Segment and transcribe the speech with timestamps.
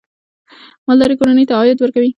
[0.87, 2.09] مالداري کورنۍ ته عاید ورکوي.